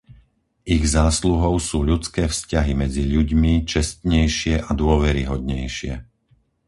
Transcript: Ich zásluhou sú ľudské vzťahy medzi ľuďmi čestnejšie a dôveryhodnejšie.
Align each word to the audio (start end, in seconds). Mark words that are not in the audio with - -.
Ich 0.73 0.81
zásluhou 0.95 1.55
sú 1.67 1.77
ľudské 1.89 2.23
vzťahy 2.33 2.73
medzi 2.83 3.03
ľuďmi 3.13 3.53
čestnejšie 3.73 4.55
a 4.67 4.73
dôveryhodnejšie. 4.81 5.93